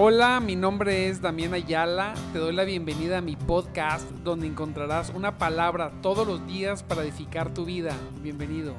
[0.00, 2.14] Hola, mi nombre es Damián Ayala.
[2.32, 7.02] Te doy la bienvenida a mi podcast donde encontrarás una palabra todos los días para
[7.02, 7.96] edificar tu vida.
[8.22, 8.76] Bienvenido.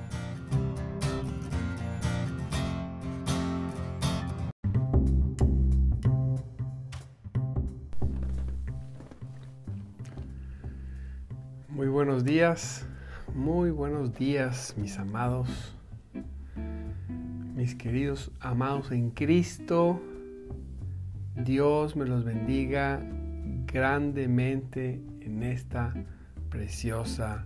[11.68, 12.88] Muy buenos días,
[13.36, 15.76] muy buenos días mis amados,
[17.56, 20.02] mis queridos amados en Cristo.
[21.46, 23.02] Dios me los bendiga
[23.66, 25.94] grandemente en esta
[26.50, 27.46] preciosa,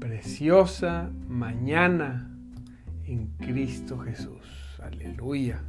[0.00, 2.30] preciosa mañana
[3.04, 4.78] en Cristo Jesús.
[4.82, 5.60] Aleluya.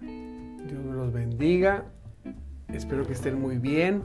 [0.00, 1.84] Dios me los bendiga.
[2.68, 4.02] Espero que estén muy bien.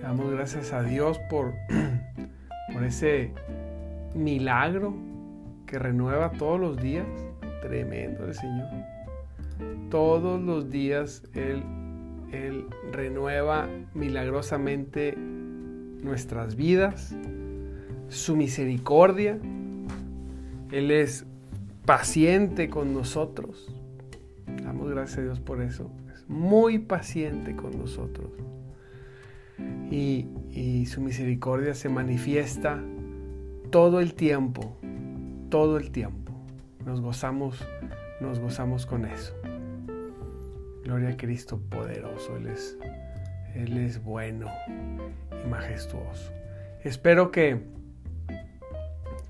[0.00, 1.54] Damos gracias a Dios por,
[2.72, 3.32] por ese
[4.14, 4.94] milagro
[5.66, 7.06] que renueva todos los días.
[7.62, 8.68] Tremendo el Señor.
[9.90, 11.62] Todos los días Él,
[12.92, 17.16] renueva milagrosamente nuestras vidas,
[18.08, 19.38] su misericordia.
[20.70, 21.24] Él es
[21.86, 23.74] paciente con nosotros.
[24.62, 25.90] Damos gracias a Dios por eso.
[26.14, 28.30] Es muy paciente con nosotros.
[29.90, 32.78] Y, y, su misericordia se manifiesta
[33.70, 34.76] todo el tiempo,
[35.48, 36.32] todo el tiempo.
[36.84, 37.64] Nos gozamos,
[38.20, 39.34] nos gozamos con eso.
[40.88, 42.78] Gloria a Cristo poderoso, Él es,
[43.54, 44.50] Él es bueno
[45.44, 46.32] y majestuoso.
[46.82, 47.60] Espero que,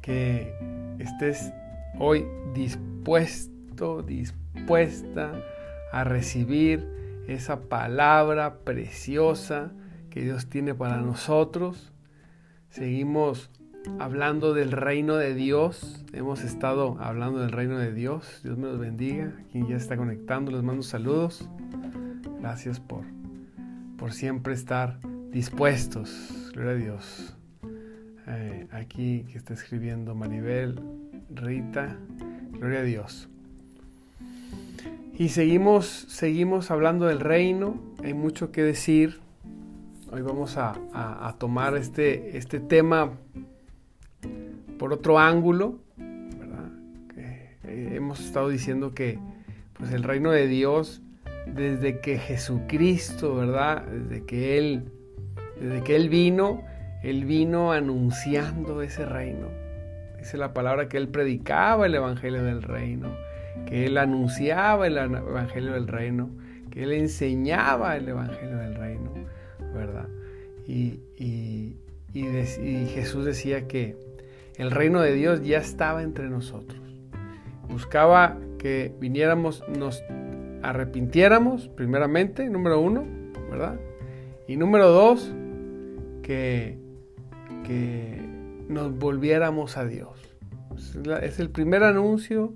[0.01, 0.55] que
[1.01, 1.53] estés
[1.99, 5.33] hoy dispuesto, dispuesta
[5.91, 6.87] a recibir
[7.27, 9.73] esa palabra preciosa
[10.11, 11.93] que Dios tiene para nosotros.
[12.69, 13.51] Seguimos
[13.99, 16.05] hablando del reino de Dios.
[16.13, 18.41] Hemos estado hablando del reino de Dios.
[18.43, 19.33] Dios me los bendiga.
[19.53, 21.49] Quien ya está conectando, les mando saludos.
[22.41, 23.05] Gracias por,
[23.97, 24.99] por siempre estar
[25.31, 26.51] dispuestos.
[26.55, 27.37] Gloria a Dios.
[28.27, 30.81] Eh, aquí que está escribiendo Maribel,
[31.35, 31.97] Rita.
[32.53, 33.29] Gloria a Dios.
[35.19, 37.81] Y seguimos, seguimos hablando del reino.
[38.05, 39.21] Hay mucho que decir.
[40.11, 43.13] Hoy vamos a, a, tomar este, este tema
[44.79, 45.79] por otro ángulo.
[47.17, 49.19] Eh, hemos estado diciendo que
[49.75, 51.03] pues el reino de Dios,
[51.47, 53.85] desde que Jesucristo, ¿verdad?
[53.85, 54.91] Desde que Él,
[55.61, 56.63] desde que Él vino,
[57.03, 59.49] Él vino anunciando ese reino.
[60.19, 63.13] Dice la palabra que Él predicaba el Evangelio del reino,
[63.67, 66.31] que Él anunciaba el Evangelio del reino,
[66.71, 69.13] que Él enseñaba el Evangelio del reino,
[69.75, 70.09] ¿verdad?
[70.67, 71.77] Y, y
[72.93, 73.97] Jesús decía que
[74.59, 76.81] el reino de Dios ya estaba entre nosotros.
[77.69, 80.03] Buscaba que viniéramos, nos
[80.63, 83.07] arrepintiéramos, primeramente, número uno,
[83.51, 83.79] ¿verdad?
[84.49, 85.33] Y número dos,
[86.23, 86.77] que,
[87.65, 88.21] que
[88.69, 90.37] nos volviéramos a Dios.
[91.23, 92.55] Es el primer anuncio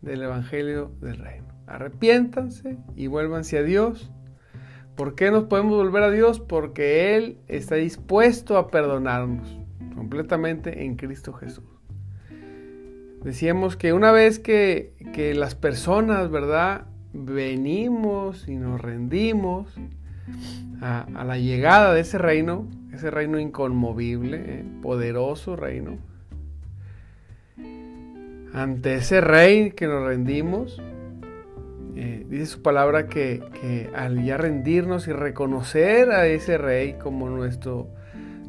[0.00, 1.48] del Evangelio del Reino.
[1.66, 4.10] Arrepiéntanse y vuélvanse a Dios.
[4.96, 6.40] ¿Por qué nos podemos volver a Dios?
[6.40, 9.61] Porque Él está dispuesto a perdonarnos
[9.94, 11.64] completamente en Cristo Jesús.
[13.22, 16.86] Decíamos que una vez que, que las personas, ¿verdad?
[17.12, 19.76] Venimos y nos rendimos
[20.80, 24.64] a, la llegada de ese reino, ese reino inconmovible, ¿eh?
[24.82, 25.98] poderoso reino.
[28.52, 30.82] Ante ese rey que nos rendimos,
[31.94, 37.30] eh, dice su palabra que, que, al ya rendirnos y reconocer a ese rey como
[37.30, 37.88] nuestro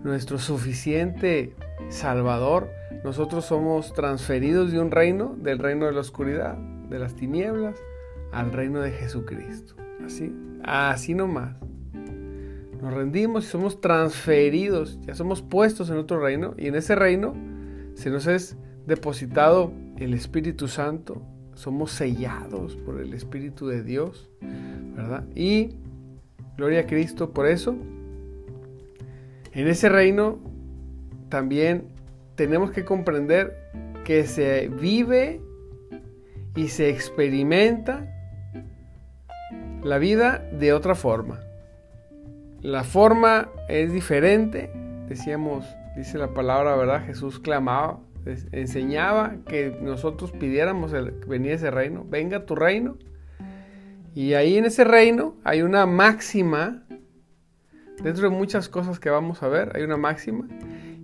[0.04, 1.56] nuestro suficiente
[1.90, 2.70] Salvador,
[3.04, 7.78] nosotros somos transferidos de un reino, del reino de la oscuridad, de las tinieblas,
[8.32, 9.76] al reino de Jesucristo.
[10.06, 10.34] Así,
[10.64, 11.56] así nomás.
[12.82, 17.34] Nos rendimos y somos transferidos, ya somos puestos en otro reino y en ese reino
[17.94, 21.22] se nos es depositado el Espíritu Santo,
[21.54, 24.30] somos sellados por el Espíritu de Dios,
[24.96, 25.24] ¿verdad?
[25.34, 25.78] Y
[26.58, 27.78] gloria a Cristo por eso
[29.54, 30.40] en ese reino
[31.30, 31.88] también
[32.36, 33.58] tenemos que comprender
[34.04, 35.42] que se vive
[36.56, 38.10] y se experimenta
[39.84, 41.40] la vida de otra forma.
[42.62, 44.72] La forma es diferente,
[45.08, 45.66] decíamos,
[45.98, 47.06] dice la palabra, ¿verdad?
[47.06, 48.00] Jesús clamaba,
[48.52, 52.98] enseñaba que nosotros pidiéramos el, venir ese reino, venga tu reino.
[54.16, 56.83] Y ahí en ese reino hay una máxima
[58.02, 60.48] Dentro de muchas cosas que vamos a ver, hay una máxima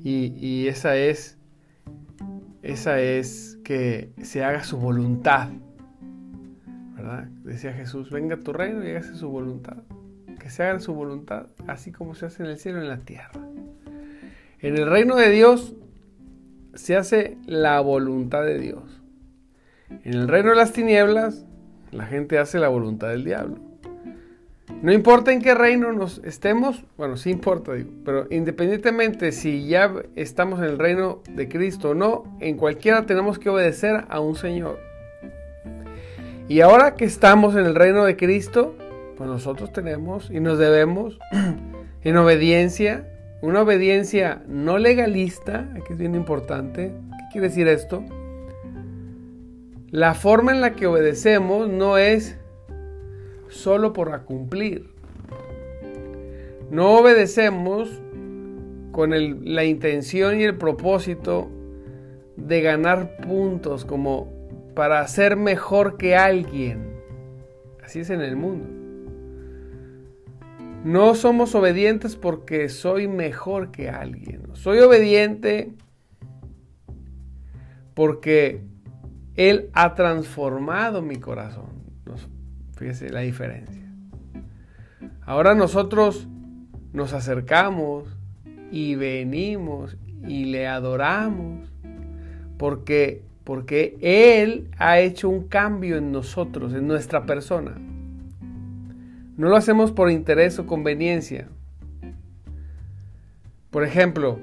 [0.03, 1.38] y, esa es
[2.62, 5.50] esa es que se haga su voluntad.
[6.95, 7.25] ¿verdad?
[7.44, 9.77] Decía Jesús, venga tu reino y hágase su voluntad.
[10.39, 13.00] Que se haga su voluntad, así como se hace en el cielo y en la
[13.00, 13.39] tierra.
[14.59, 15.74] En el reino de Dios
[16.74, 19.01] se hace la voluntad de Dios.
[20.03, 21.45] En el reino de las tinieblas,
[21.92, 23.69] la gente hace la voluntad del diablo.
[24.81, 29.94] No importa en qué reino nos estemos, bueno, sí importa, digo, pero independientemente si ya
[30.16, 34.36] estamos en el reino de Cristo o no, en cualquiera tenemos que obedecer a un
[34.36, 34.80] Señor.
[36.48, 38.75] Y ahora que estamos en el reino de Cristo,
[39.18, 41.19] pues nosotros tenemos y nos debemos
[42.04, 43.06] en obediencia,
[43.42, 46.94] una obediencia no legalista, que es bien importante.
[47.10, 48.04] ¿Qué quiere decir esto?
[49.92, 52.38] La forma en la que obedecemos no es
[53.50, 54.94] solo por cumplir.
[56.72, 57.90] No obedecemos
[58.92, 59.12] con
[59.54, 61.50] la intención y el propósito
[62.36, 64.31] de ganar puntos como
[64.75, 66.94] para ser mejor que alguien.
[67.84, 68.68] Así es en el mundo.
[70.84, 74.44] No somos obedientes porque soy mejor que alguien.
[74.54, 75.74] Soy obediente
[77.94, 78.62] porque
[79.36, 81.68] Él ha transformado mi corazón.
[82.80, 83.84] Fíjese la diferencia.
[85.26, 86.30] Ahora nosotros
[86.94, 88.06] nos acercamos
[88.72, 91.70] y venimos y le adoramos
[92.58, 97.76] porque, porque Él ha hecho un cambio en nosotros, en nuestra persona.
[99.36, 101.50] No lo hacemos por interés o conveniencia.
[103.72, 104.40] Por ejemplo,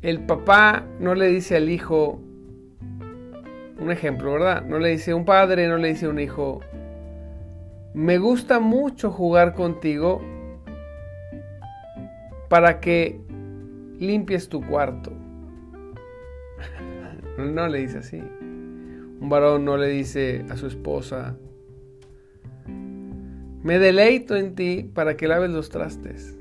[0.00, 2.18] el papá no le dice al hijo,
[3.78, 4.64] un ejemplo, ¿verdad?
[4.64, 6.60] No le dice un padre, no le dice un hijo,
[7.94, 10.22] me gusta mucho jugar contigo
[12.48, 13.20] para que
[13.98, 15.12] limpies tu cuarto.
[17.38, 18.22] no le dice así.
[19.18, 21.36] Un varón no le dice a su esposa,
[23.62, 26.36] me deleito en ti para que laves los trastes.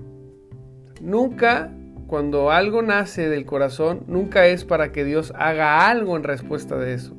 [1.01, 1.71] Nunca,
[2.05, 6.93] cuando algo nace del corazón, nunca es para que Dios haga algo en respuesta de
[6.93, 7.15] eso.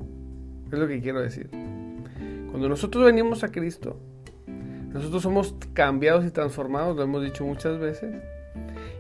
[0.77, 1.49] Es lo que quiero decir.
[2.51, 3.99] Cuando nosotros venimos a Cristo,
[4.93, 8.15] nosotros somos cambiados y transformados, lo hemos dicho muchas veces.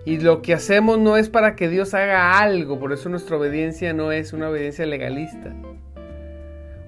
[0.06, 3.92] Y lo que hacemos no es para que Dios haga algo, por eso nuestra obediencia
[3.92, 5.54] no es una obediencia legalista.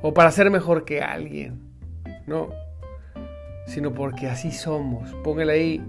[0.00, 1.60] O para ser mejor que alguien.
[2.26, 2.48] No.
[3.66, 5.12] Sino porque así somos.
[5.22, 5.84] Póngale ahí.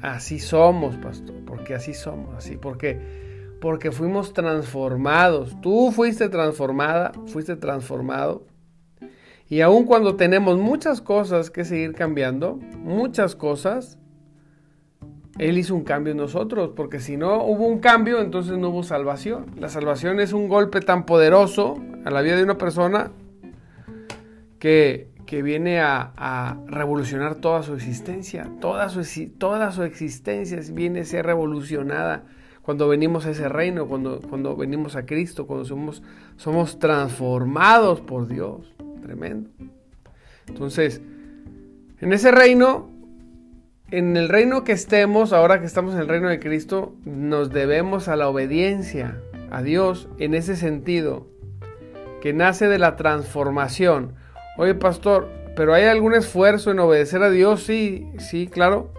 [0.00, 1.34] Así somos, pastor.
[1.44, 2.36] Porque así somos.
[2.36, 2.56] Así.
[2.56, 3.25] Porque
[3.66, 5.60] porque fuimos transformados.
[5.60, 8.46] Tú fuiste transformada, fuiste transformado.
[9.48, 13.98] Y aun cuando tenemos muchas cosas que seguir cambiando, muchas cosas,
[15.40, 18.84] Él hizo un cambio en nosotros, porque si no hubo un cambio, entonces no hubo
[18.84, 19.46] salvación.
[19.58, 23.10] La salvación es un golpe tan poderoso a la vida de una persona
[24.60, 28.48] que, que viene a, revolucionar toda su existencia.
[28.60, 32.26] Toda su, toda su existencia viene a ser revolucionada
[32.66, 36.02] cuando venimos a ese reino, cuando, cuando venimos a Cristo, cuando somos,
[36.36, 38.74] somos transformados por Dios.
[39.02, 39.50] Tremendo.
[40.48, 41.00] Entonces,
[42.00, 42.90] en ese reino,
[43.92, 48.08] en el reino que estemos, ahora que estamos en el reino de Cristo, nos debemos
[48.08, 49.22] a la obediencia
[49.52, 51.28] a Dios en ese sentido,
[52.20, 54.14] que nace de la transformación.
[54.58, 58.90] Oye, pastor, pero hay algún esfuerzo en obedecer a Dios, sí, sí, claro,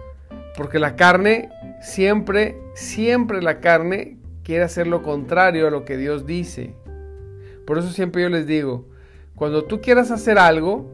[0.56, 6.26] porque la carne siempre, siempre la carne quiere hacer lo contrario a lo que Dios
[6.26, 6.74] dice.
[7.66, 8.86] Por eso siempre yo les digo,
[9.34, 10.90] cuando tú quieras hacer algo,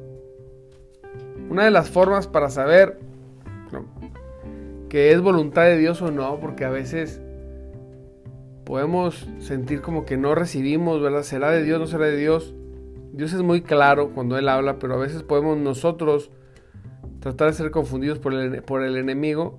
[1.48, 2.98] una de las formas para saber
[4.88, 7.20] que es voluntad de Dios o no, porque a veces
[8.64, 11.22] podemos sentir como que no recibimos, ¿verdad?
[11.22, 12.54] ¿Será de Dios, no será de Dios?
[13.12, 16.30] Dios es muy claro cuando Él habla, pero a veces podemos nosotros
[17.20, 19.58] tratar de ser confundidos por el, por el enemigo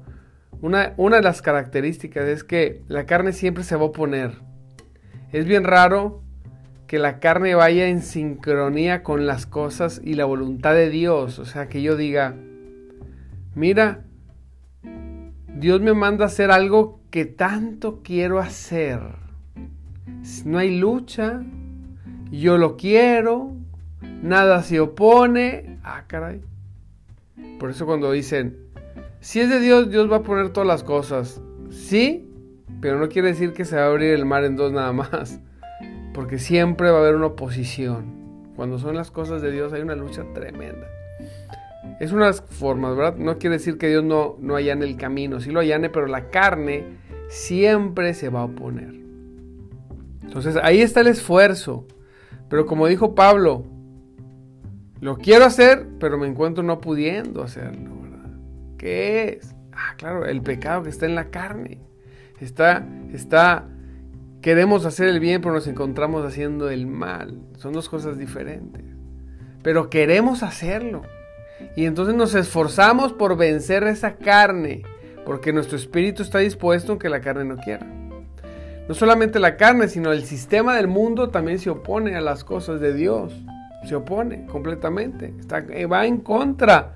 [0.61, 4.39] una, de las características es que la carne siempre se va a oponer.
[5.31, 6.21] Es bien raro
[6.87, 11.39] que la carne vaya en sincronía con las cosas y la voluntad de Dios.
[11.39, 12.35] O sea, que yo diga,
[13.53, 14.05] mira,
[15.55, 18.99] Dios me manda a hacer algo que tanto quiero hacer.
[20.45, 21.43] No hay lucha,
[22.31, 23.53] yo lo quiero,
[24.21, 25.79] nada se opone.
[25.83, 26.41] Ah, caray.
[27.59, 28.64] Por eso cuando dicen,
[29.25, 31.41] si es de Dios, Dios va a poner todas las cosas.
[31.71, 32.29] Sí,
[32.79, 35.41] pero no quiere decir que se va a abrir el mar en dos nada más.
[36.13, 38.53] Porque siempre va a haber una oposición.
[38.55, 40.87] Cuando son las cosas de Dios hay una lucha tremenda.
[41.99, 43.17] Es unas formas, ¿verdad?
[43.17, 45.39] No quiere decir que Dios no, no allane el camino.
[45.39, 46.85] Sí lo allane, pero la carne
[47.27, 48.93] siempre se va a oponer.
[50.21, 51.87] Entonces ahí está el esfuerzo.
[52.47, 53.65] Pero como dijo Pablo,
[55.01, 57.94] Lo quiero hacer, pero me encuentro no pudiendo hacerlo.
[58.85, 59.55] ¿Qué es?
[59.71, 61.79] Ah, claro, el pecado que está en la carne.
[62.39, 63.67] Está, está,
[64.43, 67.41] queremos hacer el bien, pero nos encontramos haciendo el mal.
[67.57, 68.83] Son dos cosas diferentes.
[69.63, 71.01] Pero queremos hacerlo.
[71.75, 74.83] Y entonces nos esforzamos por vencer esa carne,
[75.25, 77.87] porque nuestro espíritu está dispuesto aunque la carne no quiera.
[78.87, 82.79] No solamente la carne, sino el sistema del mundo también se opone a las cosas
[82.79, 83.33] de Dios.
[83.89, 85.33] Se opone completamente.
[85.39, 86.93] Está, va en contra.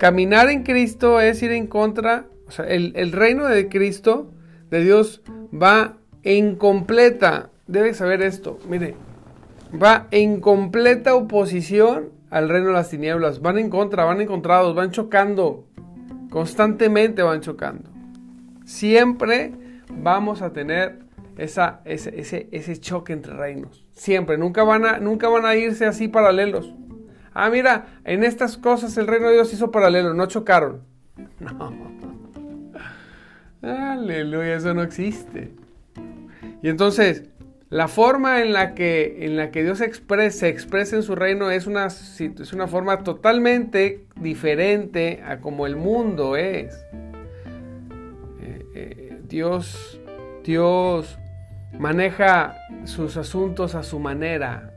[0.00, 2.24] Caminar en Cristo es ir en contra.
[2.48, 4.30] O sea, el, el reino de Cristo,
[4.70, 5.20] de Dios,
[5.52, 7.50] va en completa.
[7.66, 8.58] Debe saber esto.
[8.66, 8.94] Mire,
[9.70, 13.42] va en completa oposición al reino de las tinieblas.
[13.42, 15.66] Van en contra, van encontrados, van chocando.
[16.30, 17.90] Constantemente van chocando.
[18.64, 19.52] Siempre
[19.92, 21.00] vamos a tener
[21.36, 23.84] esa, ese, ese, choque entre reinos.
[23.92, 26.72] Siempre, nunca van, a, nunca van a irse así paralelos.
[27.32, 30.82] Ah, mira, en estas cosas el reino de Dios hizo paralelo, no chocaron.
[33.62, 33.68] No.
[33.92, 35.52] Aleluya, eso no existe.
[36.62, 37.24] Y entonces,
[37.68, 41.66] la forma en la que, en la que Dios se expresa en su reino es
[41.66, 46.74] una, es una forma totalmente diferente a como el mundo es.
[49.30, 50.00] Dios,
[50.42, 51.16] Dios
[51.78, 54.74] maneja sus asuntos a su manera.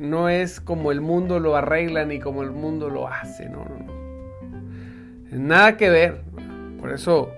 [0.00, 3.50] No es como el mundo lo arregla ni como el mundo lo hace.
[3.50, 5.38] No, no, no.
[5.38, 6.22] Nada que ver.
[6.80, 7.30] Por eso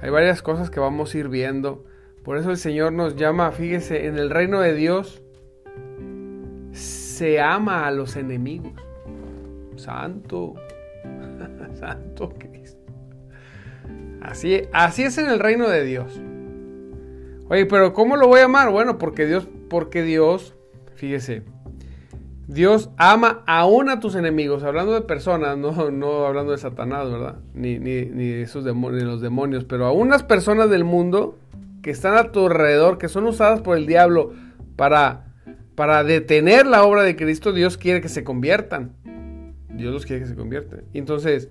[0.00, 1.84] hay varias cosas que vamos a ir viendo.
[2.24, 5.22] Por eso el Señor nos llama, fíjese, en el reino de Dios
[6.72, 8.72] se ama a los enemigos.
[9.76, 10.54] Santo,
[11.74, 12.90] santo Cristo.
[14.22, 16.20] Así, así es en el reino de Dios.
[17.50, 18.70] Oye, pero ¿cómo lo voy a amar?
[18.70, 20.54] Bueno, porque Dios, porque Dios,
[20.94, 21.42] fíjese,
[22.48, 27.36] Dios ama aún a tus enemigos, hablando de personas, no, no hablando de Satanás, ¿verdad?
[27.52, 31.38] Ni, ni, ni de esos demonios, ni los demonios, pero aún las personas del mundo
[31.82, 34.32] que están a tu alrededor, que son usadas por el diablo
[34.76, 35.26] para,
[35.74, 38.92] para detener la obra de Cristo, Dios quiere que se conviertan.
[39.68, 40.84] Dios los quiere que se conviertan.
[40.94, 41.50] Entonces,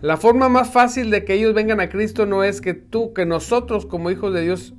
[0.00, 3.24] la forma más fácil de que ellos vengan a Cristo no es que tú, que
[3.24, 4.74] nosotros como hijos de Dios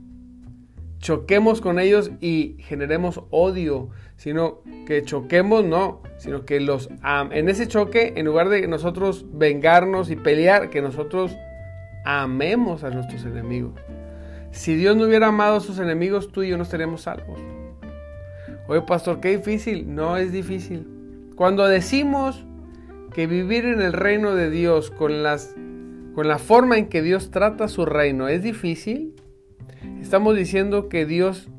[1.00, 6.89] choquemos con ellos y generemos odio, sino que choquemos, no, sino que los
[7.31, 11.36] en ese choque, en lugar de nosotros vengarnos y pelear, que nosotros
[12.05, 13.74] amemos a nuestros enemigos.
[14.51, 17.39] Si Dios no hubiera amado a sus enemigos, tú y yo no estaríamos salvos.
[18.67, 19.93] Oye, pastor, qué difícil.
[19.93, 20.88] No es difícil.
[21.36, 22.45] Cuando decimos
[23.13, 25.55] que vivir en el reino de Dios con, las,
[26.13, 29.13] con la forma en que Dios trata su reino es difícil,
[30.01, 31.50] estamos diciendo que Dios,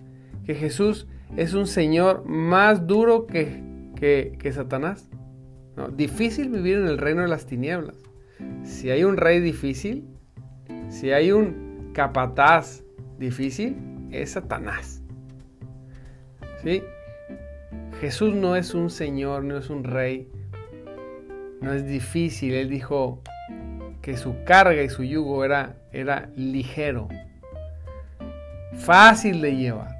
[0.44, 1.06] que Jesús
[1.36, 3.62] es un Señor más duro que,
[3.96, 5.08] que, Satanás.
[5.76, 7.96] No, difícil vivir en el reino de las tinieblas.
[8.64, 10.04] Si hay un rey difícil,
[10.88, 12.82] si hay un capataz
[13.18, 13.76] difícil,
[14.10, 15.02] es Satanás.
[16.62, 16.82] ¿Sí?
[18.00, 20.30] Jesús no es un Señor, no es un rey
[21.60, 22.54] no es difícil.
[22.54, 23.22] Él dijo
[24.02, 27.08] que su carga y su yugo era, era ligero,
[28.72, 29.95] fácil de llevar.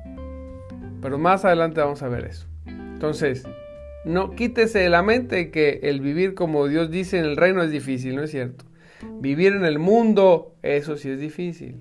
[1.07, 2.49] Pero más adelante vamos a ver eso.
[2.67, 3.45] Entonces,
[4.05, 7.71] no quítese de la mente que el vivir como Dios dice en el reino es
[7.71, 8.65] difícil, no es cierto.
[9.21, 11.81] Vivir en el mundo, eso sí es difícil.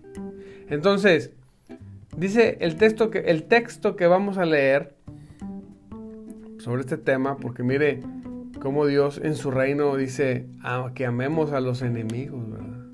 [0.69, 1.31] Entonces,
[2.15, 4.93] dice el texto que, el texto que vamos a leer
[6.59, 8.01] sobre este tema, porque mire,
[8.61, 12.85] como Dios en su reino dice ah, que amemos a los enemigos, ¿verdad?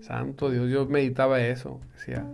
[0.00, 2.24] Santo Dios, yo meditaba eso, decía,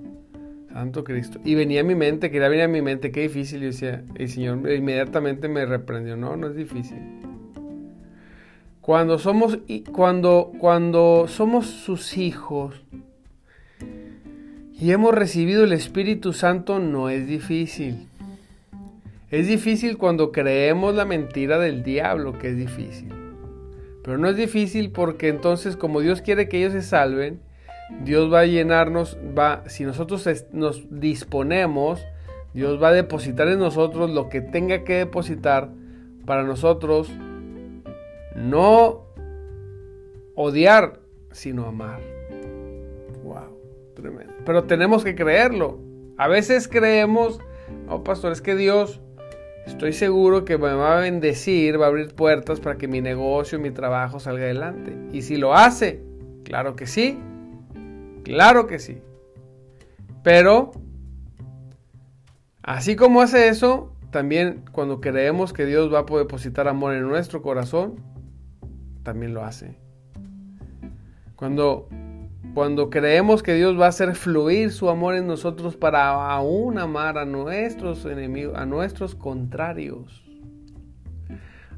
[0.73, 1.41] Santo Cristo.
[1.45, 3.61] Y venía a mi mente, quería venir a mi mente, qué difícil.
[3.61, 6.99] Yo decía, el Señor inmediatamente me reprendió, no, no es difícil.
[8.81, 9.59] Cuando somos,
[9.93, 12.83] cuando, cuando somos sus hijos
[14.73, 18.09] y hemos recibido el Espíritu Santo, no es difícil.
[19.31, 23.09] Es difícil cuando creemos la mentira del diablo, que es difícil.
[24.03, 27.41] Pero no es difícil porque entonces como Dios quiere que ellos se salven,
[28.05, 32.05] Dios va a llenarnos, va, si nosotros nos disponemos,
[32.55, 35.71] Dios va a depositar en nosotros lo que tenga que depositar
[36.27, 37.11] para nosotros
[38.35, 39.07] no
[40.35, 42.01] odiar, sino amar.
[43.23, 43.59] Wow,
[43.95, 44.33] tremendo.
[44.45, 45.79] Pero tenemos que creerlo.
[46.19, 47.41] A veces creemos,
[47.89, 49.01] oh pastor, es que Dios
[49.67, 53.61] Estoy seguro que me va a bendecir, va a abrir puertas para que mi negocio,
[53.61, 54.93] mi trabajo salga adelante.
[55.13, 56.03] Y si lo hace,
[56.43, 57.19] claro que sí,
[58.23, 58.99] claro que sí.
[60.23, 60.73] Pero,
[62.63, 67.43] así como hace eso, también cuando creemos que Dios va a depositar amor en nuestro
[67.43, 67.97] corazón,
[69.03, 69.79] también lo hace.
[71.35, 71.89] Cuando,
[72.55, 77.19] cuando creemos que Dios va a hacer fluir su amor en nosotros para aún amar
[77.19, 80.23] a nuestros enemigos, a nuestros contrarios,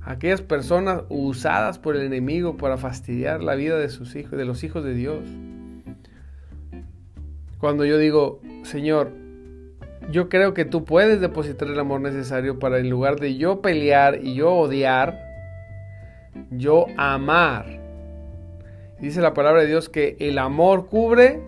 [0.02, 4.64] aquellas personas usadas por el enemigo para fastidiar la vida de sus hijos, de los
[4.64, 5.24] hijos de Dios.
[7.64, 9.10] Cuando yo digo, Señor,
[10.10, 14.22] yo creo que tú puedes depositar el amor necesario para en lugar de yo pelear
[14.22, 15.18] y yo odiar,
[16.50, 17.80] yo amar.
[19.00, 21.40] Dice la palabra de Dios que el amor cubre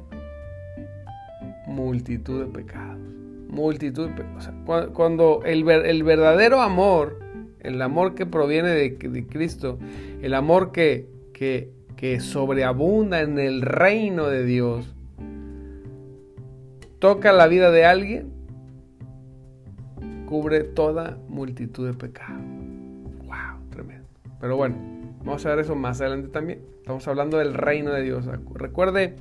[1.67, 2.99] multitud de pecados.
[3.51, 4.91] Multitud de pecados.
[4.95, 7.19] cuando el, verdadero amor
[7.61, 9.79] el amor que proviene de, Cristo,
[10.23, 14.96] el amor que, que, que sobreabunda en el reino de Dios,
[16.99, 18.33] toca la vida de alguien,
[20.27, 22.43] cubre toda multitud de pecados.
[23.25, 23.71] ¡Wow!
[23.71, 24.09] Tremendo.
[24.41, 24.77] Pero bueno,
[25.25, 26.61] vamos a ver eso más adelante también.
[26.79, 28.27] Estamos hablando del reino de Dios.
[28.55, 29.17] Recuerde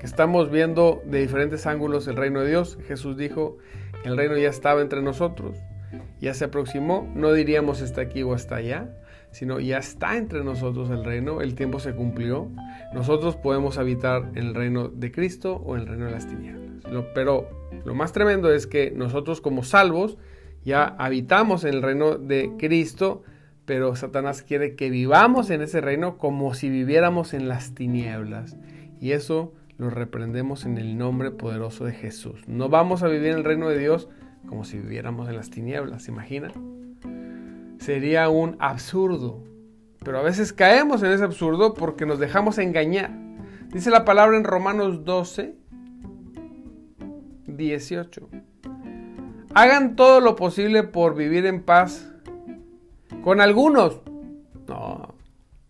[0.00, 2.78] que estamos viendo de diferentes ángulos el reino de Dios.
[2.86, 3.58] Jesús dijo
[4.02, 5.56] que el reino ya estaba entre nosotros
[6.20, 8.88] ya se aproximó, no diríamos está aquí o está allá,
[9.30, 12.48] sino ya está entre nosotros el reino, el tiempo se cumplió,
[12.92, 16.84] nosotros podemos habitar en el reino de Cristo o en el reino de las tinieblas.
[17.14, 17.48] pero
[17.84, 20.18] lo más tremendo es que nosotros como salvos
[20.64, 23.22] ya habitamos en el reino de Cristo,
[23.64, 28.56] pero Satanás quiere que vivamos en ese reino como si viviéramos en las tinieblas.
[29.00, 32.40] Y eso lo reprendemos en el nombre poderoso de Jesús.
[32.48, 34.08] No vamos a vivir en el reino de Dios
[34.48, 36.77] como si viviéramos en las tinieblas, ¿se imaginan?
[37.88, 39.42] Sería un absurdo.
[40.04, 43.10] Pero a veces caemos en ese absurdo porque nos dejamos engañar.
[43.72, 45.54] Dice la palabra en Romanos 12,
[47.46, 48.28] 18.
[49.54, 52.12] Hagan todo lo posible por vivir en paz
[53.24, 54.02] con algunos.
[54.66, 55.14] No.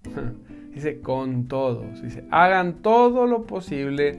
[0.75, 2.03] Dice con todos.
[2.03, 4.19] Dice, hagan todo lo posible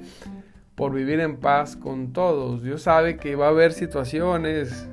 [0.76, 2.64] por vivir en paz con todos.
[2.64, 4.88] Dios sabe que va a haber situaciones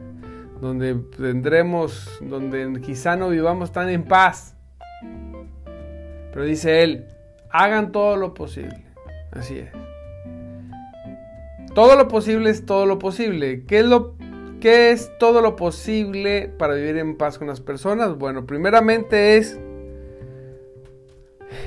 [0.60, 4.56] donde tendremos, donde quizá no vivamos tan en paz.
[6.32, 7.06] Pero dice Él,
[7.50, 8.84] hagan todo lo posible.
[9.32, 9.70] Así es.
[11.74, 13.64] Todo lo posible es todo lo posible.
[13.64, 14.14] ¿Qué es, lo,
[14.60, 18.16] ¿Qué es todo lo posible para vivir en paz con las personas?
[18.16, 19.60] Bueno, primeramente es,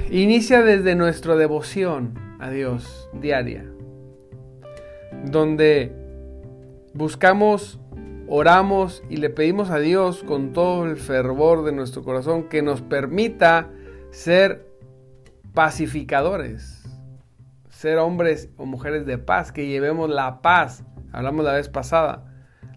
[0.09, 3.65] inicia desde nuestra devoción a Dios diaria
[5.25, 5.91] donde
[6.93, 7.78] buscamos,
[8.29, 12.81] oramos y le pedimos a Dios con todo el fervor de nuestro corazón que nos
[12.81, 13.69] permita
[14.11, 14.67] ser
[15.55, 16.83] pacificadores,
[17.69, 20.83] ser hombres o mujeres de paz, que llevemos la paz.
[21.11, 22.31] Hablamos la vez pasada,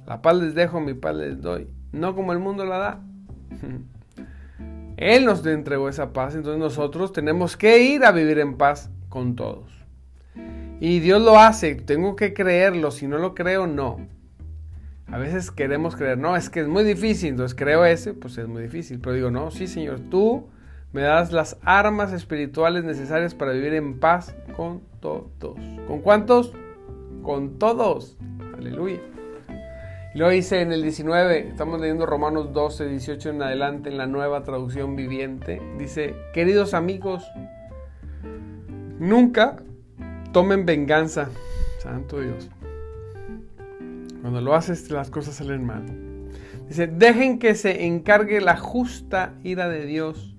[0.06, 3.00] la paz les dejo, mi paz les doy, no como el mundo la da.
[4.96, 9.36] Él nos entregó esa paz, entonces nosotros tenemos que ir a vivir en paz con
[9.36, 9.70] todos.
[10.80, 14.00] Y Dios lo hace, tengo que creerlo, si no lo creo, no.
[15.12, 18.48] A veces queremos creer, no, es que es muy difícil, entonces creo ese, pues es
[18.48, 18.98] muy difícil.
[18.98, 20.48] Pero digo, no, sí Señor, tú
[20.92, 25.60] me das las armas espirituales necesarias para vivir en paz con todos.
[25.86, 26.54] ¿Con cuántos?
[27.22, 28.16] Con todos.
[28.56, 29.00] Aleluya.
[30.14, 34.42] Lo hice en el 19, estamos leyendo Romanos 12, 18 en adelante en la nueva
[34.44, 35.60] traducción viviente.
[35.78, 37.30] Dice, queridos amigos,
[38.98, 39.56] nunca
[40.32, 41.28] tomen venganza.
[41.82, 42.50] Santo Dios.
[44.22, 45.84] Cuando lo haces, las cosas salen mal.
[46.68, 50.34] Dice, dejen que se encargue la justa ira de Dios,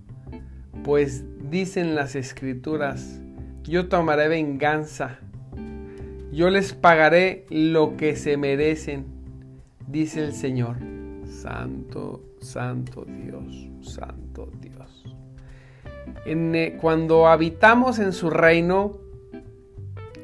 [0.84, 3.22] pues dicen las escrituras,
[3.64, 5.20] yo tomaré venganza,
[6.32, 9.06] yo les pagaré lo que se merecen,
[9.88, 10.78] dice el Señor.
[11.26, 15.04] Santo, santo Dios, santo Dios.
[16.26, 18.98] Eh, cuando habitamos en su reino,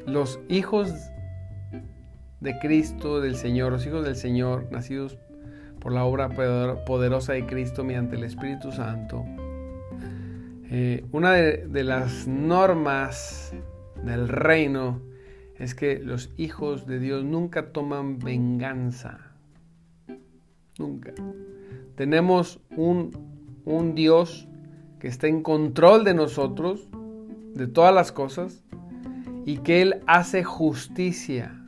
[0.06, 0.92] los hijos
[2.40, 5.18] de Cristo, del Señor, los hijos del Señor, nacidos
[5.78, 6.28] por la obra
[6.84, 9.24] poderosa de Cristo mediante el Espíritu Santo,
[10.70, 13.52] eh, una de, de las normas
[14.04, 15.00] del reino
[15.60, 19.18] es que los hijos de Dios nunca toman venganza.
[20.78, 21.12] Nunca.
[21.96, 23.10] Tenemos un,
[23.66, 24.48] un Dios
[24.98, 26.88] que está en control de nosotros,
[27.54, 28.64] de todas las cosas,
[29.44, 31.59] y que Él hace justicia.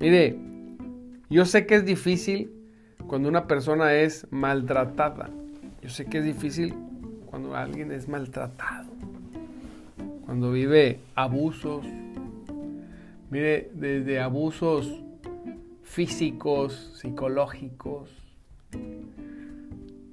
[0.00, 0.38] Mire,
[1.28, 2.52] yo sé que es difícil
[3.08, 5.30] cuando una persona es maltratada.
[5.82, 6.74] Yo sé que es difícil
[7.26, 8.86] cuando alguien es maltratado.
[10.24, 11.84] Cuando vive abusos.
[13.30, 15.02] Mire, desde abusos
[15.82, 18.10] físicos, psicológicos.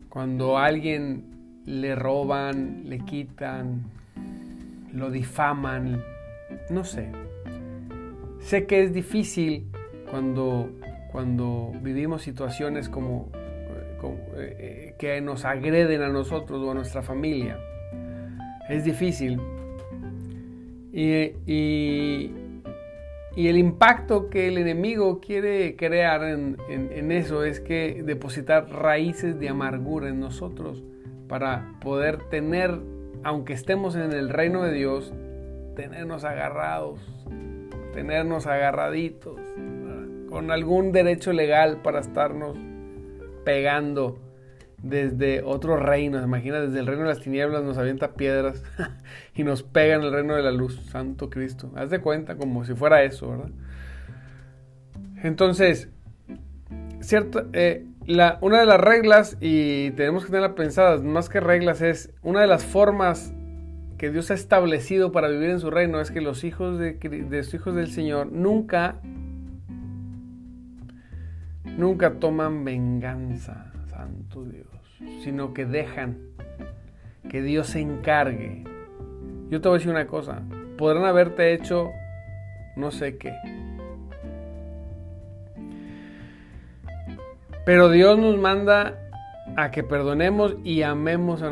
[0.10, 1.26] Cuando a alguien
[1.66, 3.84] le roban, le quitan,
[4.94, 6.02] lo difaman,
[6.70, 7.12] no sé.
[8.40, 9.68] Sé que es difícil
[10.16, 10.70] cuando,
[11.12, 13.30] cuando vivimos situaciones como,
[14.38, 17.60] eh, eh, que nos agreden a nosotros o a nuestra familia.
[18.70, 19.42] Es difícil.
[20.94, 22.32] Y,
[23.36, 30.08] el impacto que el enemigo quiere crear en, eso es que depositar raíces de amargura
[30.08, 30.82] en nosotros
[31.28, 32.80] para poder tener,
[33.24, 35.14] aunque estemos en el reino de Dios,
[35.76, 37.02] tenernos agarrados,
[37.94, 39.42] tenernos agarraditos,
[40.36, 42.58] con algún derecho legal para estarnos
[43.46, 44.20] pegando
[44.84, 46.26] desde otros reinos.
[46.26, 48.62] Imagina, desde el reino de las tinieblas nos avienta piedras
[49.34, 50.76] y nos pega en el reino de la luz.
[50.92, 51.72] Santo Cristo.
[51.78, 53.50] Haz de cuenta como si fuera eso, ¿verdad?
[55.24, 55.88] Entonces,
[57.00, 57.86] cierto, eh,
[58.42, 62.48] una de las reglas, y tenemos que tenerla pensadas, más que reglas, es una de
[62.48, 63.34] las formas
[63.98, 67.38] que Dios ha establecido para vivir en su reino es que los hijos de, de
[67.38, 69.00] los hijos del Señor nunca,
[71.78, 74.76] nunca toman venganza, santo Dios
[75.24, 76.18] sino que dejan
[77.30, 78.64] que Dios se encargue.
[79.50, 80.42] Yo te voy a decir una cosa,
[80.78, 81.92] podrán haberte hecho
[82.76, 83.34] no sé qué.
[87.66, 89.00] Pero Dios nos manda
[89.56, 91.50] a que perdonemos y amemos a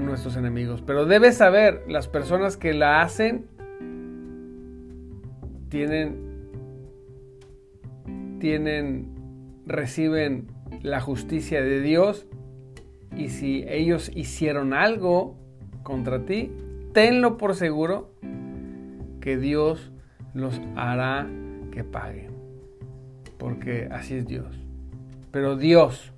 [0.00, 0.82] nuestros, enemigos.
[0.82, 3.46] Pero debes saber, las personas que la hacen
[5.68, 6.48] tienen,
[8.40, 9.13] tienen,
[9.66, 10.48] reciben
[10.82, 12.26] la justicia de Dios
[13.16, 15.36] y si ellos hicieron algo
[15.82, 16.50] contra ti,
[16.92, 18.10] tenlo por seguro
[19.20, 19.92] que Dios
[20.34, 21.28] los hará
[21.70, 22.32] que paguen.
[23.38, 24.46] Porque así es Dios.
[25.30, 26.12] Pero Dios,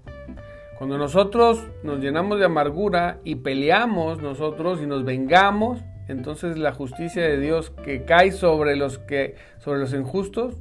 [0.78, 7.22] cuando nosotros nos llenamos de amargura y peleamos nosotros y nos vengamos, entonces la justicia
[7.22, 10.56] de Dios que cae sobre los que sobre los injustos,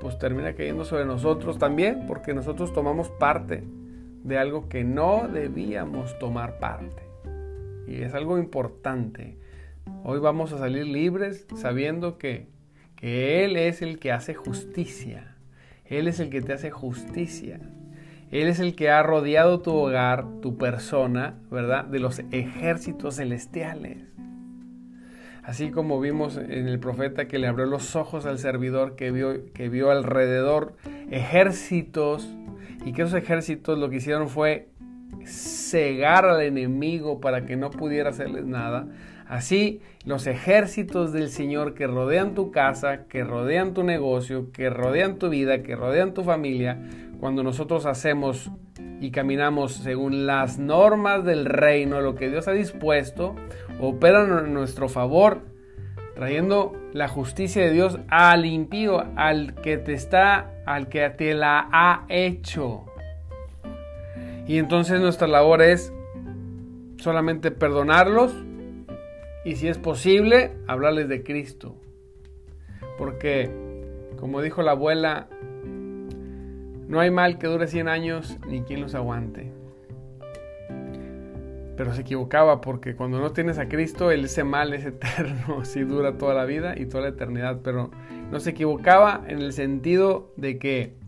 [0.00, 3.62] pues termina cayendo sobre nosotros también, porque nosotros tomamos parte
[4.24, 7.02] de algo que no debíamos tomar parte.
[7.86, 9.36] Y es algo importante.
[10.02, 12.48] Hoy vamos a salir libres sabiendo que,
[12.96, 15.36] que Él es el que hace justicia.
[15.84, 17.60] Él es el que te hace justicia.
[18.30, 21.84] Él es el que ha rodeado tu hogar, tu persona, ¿verdad?
[21.84, 23.98] De los ejércitos celestiales.
[25.50, 29.52] Así como vimos en el profeta que le abrió los ojos al servidor que vio,
[29.52, 30.76] que vio alrededor
[31.10, 32.32] ejércitos
[32.84, 34.68] y que esos ejércitos lo que hicieron fue
[35.24, 38.86] cegar al enemigo para que no pudiera hacerles nada.
[39.26, 45.18] Así, los ejércitos del Señor que rodean tu casa, que rodean tu negocio, que rodean
[45.18, 46.78] tu vida, que rodean tu familia,
[47.18, 48.52] cuando nosotros hacemos
[49.00, 53.34] y caminamos según las normas del reino, lo que Dios ha dispuesto,
[53.80, 55.40] operan a nuestro favor,
[56.14, 61.68] trayendo la justicia de Dios al impío, al que te está, al que te la
[61.72, 62.84] ha hecho.
[64.46, 65.92] Y entonces nuestra labor es
[66.98, 68.34] solamente perdonarlos
[69.44, 71.76] y si es posible, hablarles de Cristo.
[72.98, 73.50] Porque,
[74.18, 75.28] como dijo la abuela,
[76.88, 79.49] no hay mal que dure 100 años ni quien los aguante
[81.80, 86.18] pero se equivocaba porque cuando no tienes a Cristo, ese mal es eterno, sí dura
[86.18, 87.90] toda la vida y toda la eternidad, pero
[88.30, 90.98] no se equivocaba en el sentido de que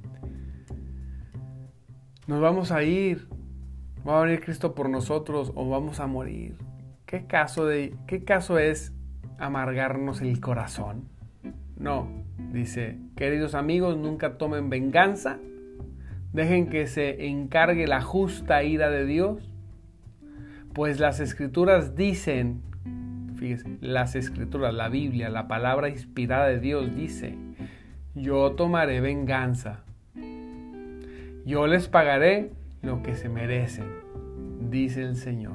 [2.26, 3.28] nos vamos a ir,
[4.08, 6.56] va a venir Cristo por nosotros o vamos a morir.
[7.04, 8.94] ¿Qué caso, de, qué caso es
[9.38, 11.06] amargarnos el corazón?
[11.76, 12.08] No,
[12.50, 15.38] dice, queridos amigos, nunca tomen venganza,
[16.32, 19.51] dejen que se encargue la justa ira de Dios
[20.74, 22.62] pues las escrituras dicen,
[23.36, 27.36] fíjese, las escrituras, la Biblia, la palabra inspirada de Dios dice,
[28.14, 29.84] yo tomaré venganza.
[31.44, 33.86] Yo les pagaré lo que se merecen,
[34.70, 35.54] dice el Señor.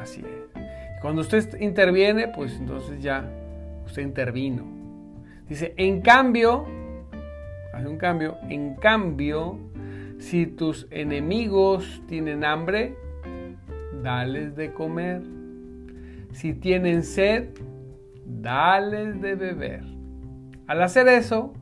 [0.00, 0.62] Así es.
[1.00, 3.28] Cuando usted interviene, pues entonces ya
[3.86, 4.64] usted intervino.
[5.48, 6.66] Dice, en cambio,
[7.72, 9.58] hace un cambio, en cambio,
[10.18, 12.96] si tus enemigos tienen hambre,
[14.02, 15.22] dales de comer.
[16.32, 17.48] Si tienen sed,
[18.26, 19.84] dales de beber.
[20.66, 21.52] Al hacer eso,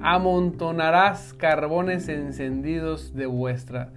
[0.00, 3.92] amontonarás carbones encendidos de vuestra,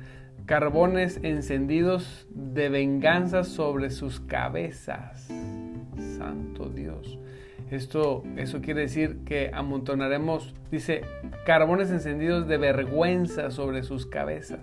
[0.46, 5.30] carbones encendidos de venganza sobre sus cabezas.
[6.18, 7.20] Santo Dios.
[7.72, 11.02] Esto, eso quiere decir que amontonaremos, dice,
[11.46, 14.60] carbones encendidos de vergüenza sobre sus cabezas.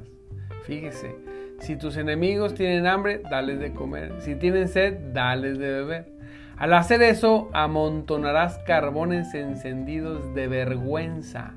[0.64, 1.16] Fíjese,
[1.60, 4.14] si tus enemigos tienen hambre, dales de comer.
[4.20, 6.12] Si tienen sed, dales de beber.
[6.56, 11.54] Al hacer eso, amontonarás carbones encendidos de vergüenza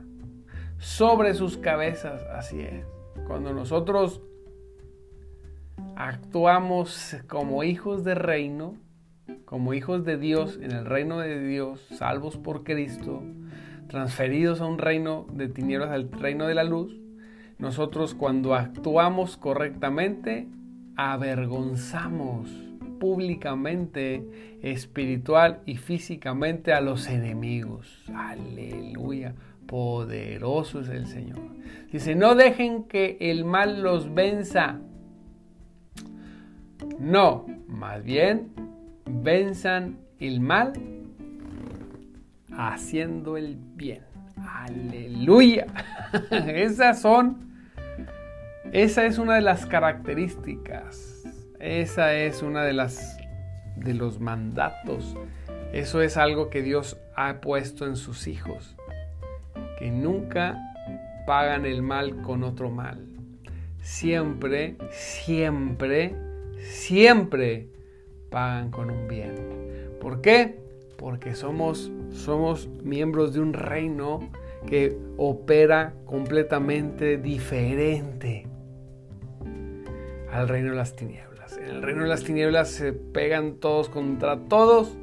[0.78, 2.24] sobre sus cabezas.
[2.34, 2.86] Así es.
[3.28, 4.22] Cuando nosotros
[5.96, 8.76] actuamos como hijos de reino,
[9.46, 13.24] como hijos de Dios en el reino de Dios, salvos por Cristo,
[13.88, 17.03] transferidos a un reino de tinieblas al reino de la luz,
[17.64, 20.50] nosotros cuando actuamos correctamente,
[20.98, 22.50] avergonzamos
[23.00, 28.04] públicamente, espiritual y físicamente a los enemigos.
[28.14, 29.34] Aleluya.
[29.66, 31.40] Poderoso es el Señor.
[31.90, 34.82] Dice, no dejen que el mal los venza.
[37.00, 38.52] No, más bien,
[39.06, 40.74] venzan el mal
[42.52, 44.04] haciendo el bien.
[44.36, 45.68] Aleluya.
[46.30, 47.53] Esas son,
[48.74, 51.24] esa es una de las características.
[51.60, 53.20] Esa es una de las
[53.76, 55.16] de los mandatos.
[55.74, 58.76] Eso es algo que Dios ha puesto en sus hijos.
[59.78, 60.58] Que nunca
[61.28, 63.06] pagan el mal con otro mal.
[63.80, 66.16] Siempre, siempre,
[66.58, 67.68] siempre
[68.32, 69.36] pagan con un bien.
[70.02, 70.58] ¿Por qué?
[70.98, 74.32] Porque somos, somos miembros de un reino
[74.66, 78.48] que opera completamente diferente
[80.34, 81.58] al reino de las tinieblas.
[81.58, 84.98] En el reino de las tinieblas se pegan todos contra todos,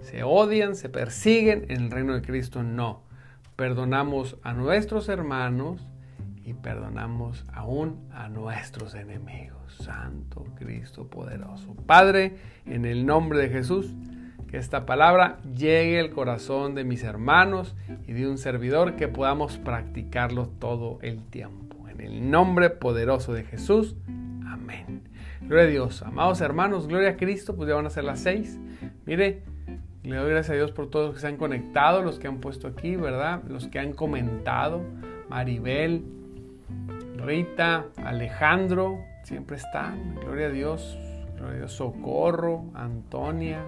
[0.00, 1.66] se odian, se persiguen.
[1.68, 3.02] En el reino de Cristo no.
[3.56, 5.86] Perdonamos a nuestros hermanos
[6.44, 9.56] y perdonamos aún a nuestros enemigos.
[9.82, 11.74] Santo Cristo poderoso.
[11.86, 13.92] Padre, en el nombre de Jesús,
[14.48, 17.74] que esta palabra llegue al corazón de mis hermanos
[18.06, 21.88] y de un servidor que podamos practicarlo todo el tiempo.
[21.88, 23.96] En el nombre poderoso de Jesús.
[24.56, 25.02] Amén.
[25.42, 26.02] Gloria a Dios.
[26.02, 28.58] Amados hermanos, gloria a Cristo, pues ya van a ser las seis.
[29.04, 29.42] Mire,
[30.02, 32.38] le doy gracias a Dios por todos los que se han conectado, los que han
[32.38, 33.42] puesto aquí, ¿verdad?
[33.48, 34.82] Los que han comentado.
[35.28, 36.04] Maribel,
[37.16, 40.14] Rita, Alejandro, siempre están.
[40.16, 40.98] Gloria a Dios.
[41.36, 41.72] Gloria a Dios.
[41.72, 43.66] Socorro, Antonia,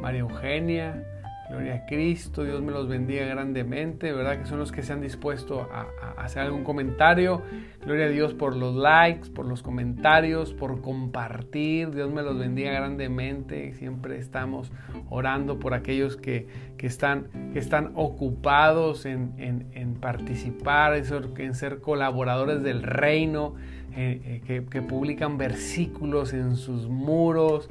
[0.00, 1.19] María Eugenia,
[1.50, 4.38] Gloria a Cristo, Dios me los bendiga grandemente, ¿verdad?
[4.38, 7.42] Que son los que se han dispuesto a, hacer algún comentario.
[7.84, 11.90] Gloria a Dios por los likes, por los comentarios, por compartir.
[11.90, 13.72] Dios me los bendiga grandemente.
[13.74, 14.70] Siempre estamos
[15.08, 16.46] orando por aquellos que,
[16.78, 23.56] están, que están ocupados en, participar, en ser, colaboradores del reino,
[23.96, 27.68] eh, eh, que publican versículos en sus muros,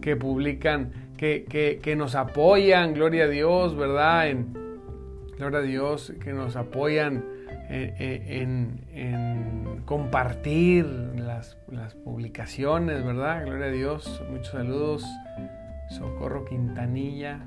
[0.00, 4.28] que publican que, nos apoyan, gloria a Dios, ¿verdad?
[4.28, 4.54] En,
[5.36, 7.22] gloria a Dios, que nos apoyan
[7.68, 8.80] en,
[9.84, 13.44] compartir las, las, publicaciones, ¿verdad?
[13.44, 15.04] Gloria a Dios, muchos saludos.
[15.90, 17.40] Socorro Quintanilla,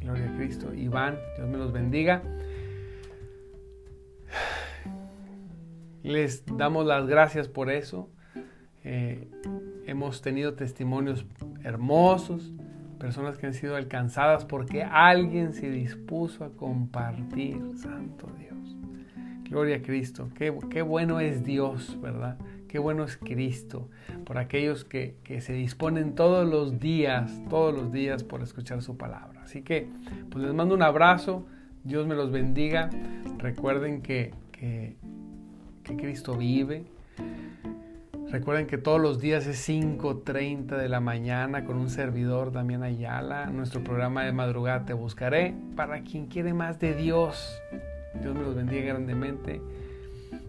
[0.00, 0.74] gloria a Cristo.
[0.74, 2.22] Iván, Dios me los bendiga.
[6.02, 8.10] Les damos las gracias por eso.
[8.82, 9.28] Eh,
[9.86, 11.24] hemos tenido testimonios
[11.62, 12.52] hermosos
[13.02, 18.76] personas que han sido alcanzadas porque alguien se dispuso a compartir, Santo Dios.
[19.50, 20.28] Gloria a Cristo.
[20.36, 22.38] Qué, qué bueno es Dios, ¿verdad?
[22.68, 23.88] Qué bueno es Cristo.
[24.24, 29.42] Por aquellos que, se disponen todos los días, todos los días por escuchar su palabra.
[29.42, 29.88] Así que,
[30.30, 31.44] pues les mando un abrazo.
[31.82, 32.88] Dios me los bendiga.
[33.38, 34.94] Recuerden que, que,
[35.82, 36.84] que Cristo vive
[38.32, 43.50] Recuerden que todos los días es 5.30 de la mañana con un servidor también Ayala.
[43.50, 45.54] Nuestro programa de madrugada Te Buscaré.
[45.76, 47.60] Para quien quiere más de Dios.
[48.22, 49.60] Dios me los bendiga grandemente.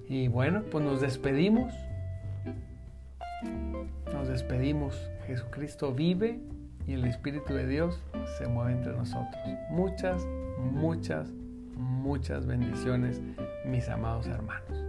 [0.07, 1.73] Y bueno, pues nos despedimos.
[4.13, 5.09] Nos despedimos.
[5.27, 6.39] Jesucristo vive
[6.87, 8.01] y el Espíritu de Dios
[8.37, 9.43] se mueve entre nosotros.
[9.69, 10.25] Muchas,
[10.57, 11.27] muchas,
[11.75, 13.21] muchas bendiciones,
[13.65, 14.82] mis amados hermanos.